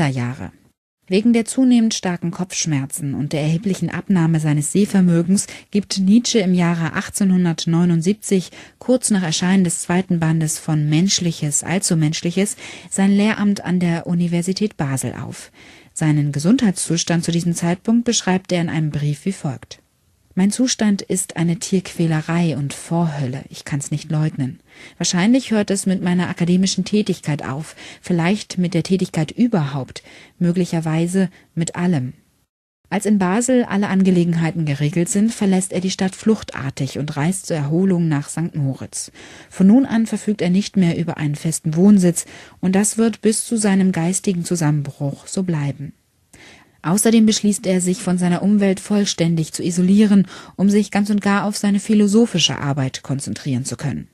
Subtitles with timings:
[0.00, 0.50] Wanderjahre.
[1.08, 6.94] Wegen der zunehmend starken Kopfschmerzen und der erheblichen Abnahme seines Sehvermögens gibt Nietzsche im Jahre
[6.94, 12.56] 1879, kurz nach Erscheinen des zweiten Bandes von Menschliches, allzu Menschliches,
[12.88, 15.52] sein Lehramt an der Universität Basel auf.
[15.92, 19.79] Seinen Gesundheitszustand zu diesem Zeitpunkt beschreibt er in einem Brief wie folgt.
[20.40, 24.58] Mein Zustand ist eine Tierquälerei und Vorhölle, ich kann's nicht leugnen.
[24.96, 30.02] Wahrscheinlich hört es mit meiner akademischen Tätigkeit auf, vielleicht mit der Tätigkeit überhaupt,
[30.38, 32.14] möglicherweise mit allem.
[32.88, 37.58] Als in Basel alle Angelegenheiten geregelt sind, verlässt er die Stadt fluchtartig und reist zur
[37.58, 38.54] Erholung nach St.
[38.54, 39.12] Moritz.
[39.50, 42.24] Von nun an verfügt er nicht mehr über einen festen Wohnsitz,
[42.60, 45.92] und das wird bis zu seinem geistigen Zusammenbruch so bleiben.
[46.82, 50.26] Außerdem beschließt er, sich von seiner Umwelt vollständig zu isolieren,
[50.56, 54.08] um sich ganz und gar auf seine philosophische Arbeit konzentrieren zu können.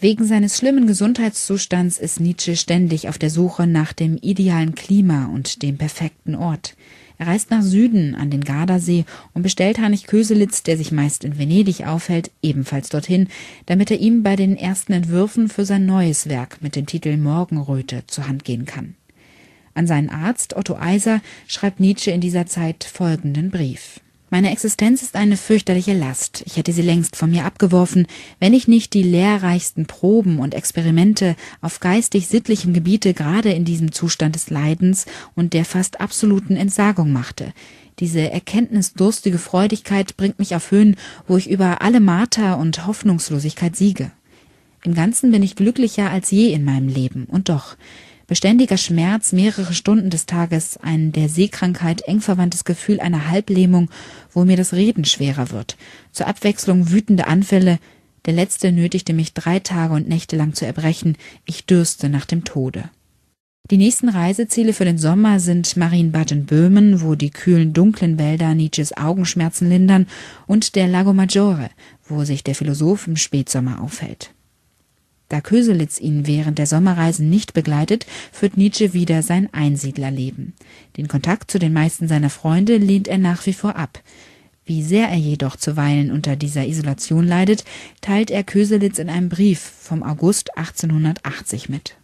[0.00, 5.62] Wegen seines schlimmen Gesundheitszustands ist Nietzsche ständig auf der Suche nach dem idealen Klima und
[5.62, 6.76] dem perfekten Ort.
[7.18, 9.04] Er reist nach Süden an den Gardasee
[9.34, 13.26] und bestellt Heinrich Köselitz, der sich meist in Venedig aufhält, ebenfalls dorthin,
[13.66, 18.04] damit er ihm bei den ersten Entwürfen für sein neues Werk mit dem Titel Morgenröte
[18.06, 18.94] zur Hand gehen kann.
[19.78, 24.00] An seinen Arzt Otto Eiser schreibt Nietzsche in dieser Zeit folgenden Brief.
[24.28, 26.42] Meine Existenz ist eine fürchterliche Last.
[26.46, 28.08] Ich hätte sie längst von mir abgeworfen,
[28.40, 34.34] wenn ich nicht die lehrreichsten Proben und Experimente auf geistig-sittlichem Gebiete gerade in diesem Zustand
[34.34, 37.52] des Leidens und der fast absoluten Entsagung machte.
[38.00, 40.96] Diese erkenntnisdurstige Freudigkeit bringt mich auf Höhen,
[41.28, 44.10] wo ich über alle Marter und Hoffnungslosigkeit siege.
[44.82, 47.76] Im Ganzen bin ich glücklicher als je in meinem Leben, und doch,
[48.28, 53.90] Beständiger Schmerz mehrere Stunden des Tages, ein der Seekrankheit eng verwandtes Gefühl einer Halblähmung,
[54.30, 55.78] wo mir das Reden schwerer wird.
[56.12, 57.78] Zur Abwechslung wütende Anfälle.
[58.26, 61.16] Der letzte nötigte mich drei Tage und Nächte lang zu erbrechen.
[61.46, 62.90] Ich dürste nach dem Tode.
[63.70, 68.54] Die nächsten Reiseziele für den Sommer sind Marienbad in Böhmen, wo die kühlen, dunklen Wälder
[68.54, 70.06] Nietzsches Augenschmerzen lindern,
[70.46, 71.70] und der Lago Maggiore,
[72.06, 74.34] wo sich der Philosoph im Spätsommer aufhält.
[75.28, 80.54] Da Köselitz ihn während der Sommerreisen nicht begleitet, führt Nietzsche wieder sein Einsiedlerleben.
[80.96, 84.02] Den Kontakt zu den meisten seiner Freunde lehnt er nach wie vor ab.
[84.64, 87.64] Wie sehr er jedoch zuweilen unter dieser Isolation leidet,
[88.00, 91.96] teilt er Köselitz in einem Brief vom August 1880 mit.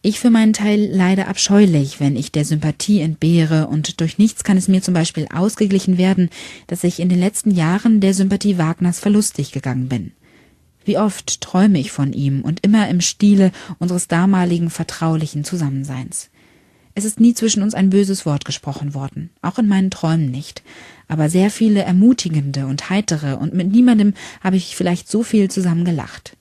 [0.00, 4.56] Ich für meinen Teil leide abscheulich, wenn ich der Sympathie entbehre, und durch nichts kann
[4.56, 6.30] es mir zum Beispiel ausgeglichen werden,
[6.68, 10.12] dass ich in den letzten Jahren der Sympathie Wagners verlustig gegangen bin.
[10.84, 16.30] Wie oft träume ich von ihm und immer im Stile unseres damaligen vertraulichen Zusammenseins.
[16.98, 20.64] Es ist nie zwischen uns ein böses Wort gesprochen worden, auch in meinen Träumen nicht,
[21.06, 25.84] aber sehr viele ermutigende und heitere, und mit niemandem habe ich vielleicht so viel zusammen
[25.84, 26.36] gelacht.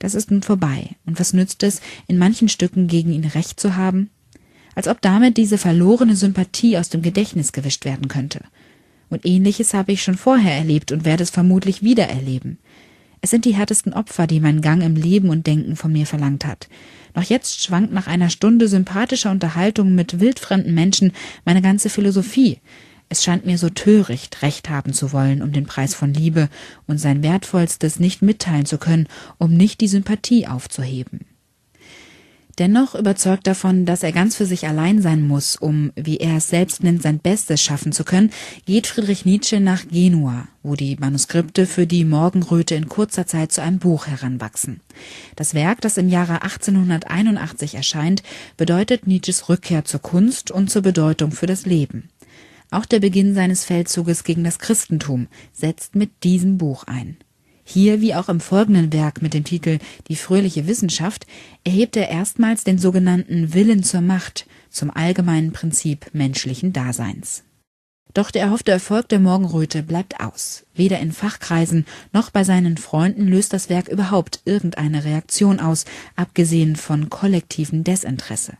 [0.00, 3.76] Das ist nun vorbei, und was nützt es, in manchen Stücken gegen ihn recht zu
[3.76, 4.10] haben?
[4.74, 8.40] Als ob damit diese verlorene Sympathie aus dem Gedächtnis gewischt werden könnte.
[9.10, 12.58] Und ähnliches habe ich schon vorher erlebt und werde es vermutlich wieder erleben.
[13.24, 16.44] Es sind die härtesten Opfer, die mein Gang im Leben und Denken von mir verlangt
[16.44, 16.68] hat.
[17.14, 21.10] Noch jetzt schwankt nach einer Stunde sympathischer Unterhaltung mit wildfremden Menschen
[21.46, 22.58] meine ganze Philosophie.
[23.08, 26.50] Es scheint mir so töricht, Recht haben zu wollen um den Preis von Liebe
[26.86, 29.08] und sein Wertvollstes nicht mitteilen zu können,
[29.38, 31.20] um nicht die Sympathie aufzuheben.
[32.58, 36.48] Dennoch überzeugt davon, dass er ganz für sich allein sein muss, um, wie er es
[36.48, 38.30] selbst nennt, sein Bestes schaffen zu können,
[38.64, 43.60] geht Friedrich Nietzsche nach Genua, wo die Manuskripte für die Morgenröte in kurzer Zeit zu
[43.60, 44.80] einem Buch heranwachsen.
[45.34, 48.22] Das Werk, das im Jahre 1881 erscheint,
[48.56, 52.08] bedeutet Nietzsches Rückkehr zur Kunst und zur Bedeutung für das Leben.
[52.70, 57.16] Auch der Beginn seines Feldzuges gegen das Christentum setzt mit diesem Buch ein.
[57.64, 61.26] Hier, wie auch im folgenden Werk mit dem Titel Die fröhliche Wissenschaft,
[61.64, 67.42] erhebt er erstmals den sogenannten Willen zur Macht zum allgemeinen Prinzip menschlichen Daseins.
[68.12, 70.66] Doch der erhoffte Erfolg der Morgenröte bleibt aus.
[70.74, 75.84] Weder in Fachkreisen noch bei seinen Freunden löst das Werk überhaupt irgendeine Reaktion aus,
[76.14, 78.56] abgesehen von kollektivem Desinteresse.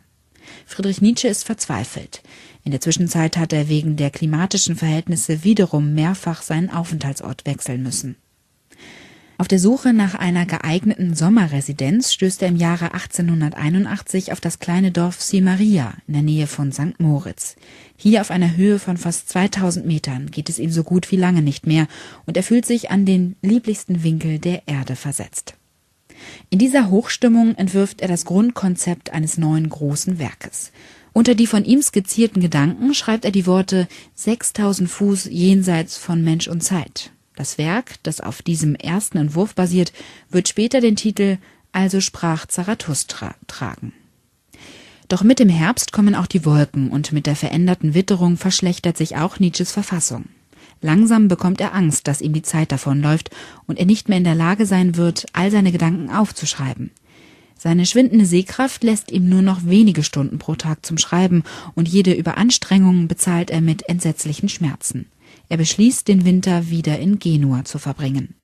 [0.67, 2.23] Friedrich Nietzsche ist verzweifelt.
[2.65, 8.17] In der Zwischenzeit hat er wegen der klimatischen Verhältnisse wiederum mehrfach seinen Aufenthaltsort wechseln müssen.
[9.37, 14.93] Auf der Suche nach einer geeigneten Sommerresidenz stößt er im Jahre 1881 auf das kleine
[14.93, 17.01] Dorf Simaria in der Nähe von St.
[17.01, 17.57] Moritz.
[17.97, 21.43] Hier auf einer Höhe von fast 2000 Metern geht es ihm so gut wie lange
[21.43, 21.89] nicht mehr
[22.27, 25.55] und er fühlt sich an den lieblichsten Winkel der Erde versetzt.
[26.49, 30.71] In dieser Hochstimmung entwirft er das Grundkonzept eines neuen großen Werkes.
[31.13, 36.47] Unter die von ihm skizzierten Gedanken schreibt er die Worte 6000 Fuß jenseits von Mensch
[36.47, 39.93] und Zeit das Werk, das auf diesem ersten Entwurf basiert,
[40.31, 41.39] wird später den Titel
[41.73, 43.93] Also sprach Zarathustra tragen.
[45.09, 49.17] Doch mit dem Herbst kommen auch die Wolken und mit der veränderten Witterung verschlechtert sich
[49.17, 50.27] auch Nietzsches Verfassung.
[50.81, 53.31] Langsam bekommt er Angst, dass ihm die Zeit davonläuft
[53.67, 56.91] und er nicht mehr in der Lage sein wird, all seine Gedanken aufzuschreiben.
[57.57, 61.45] Seine schwindende Sehkraft lässt ihm nur noch wenige Stunden pro Tag zum Schreiben
[61.75, 65.07] und jede Überanstrengung bezahlt er mit entsetzlichen Schmerzen.
[65.49, 68.37] Er beschließt, den Winter wieder in Genua zu verbringen.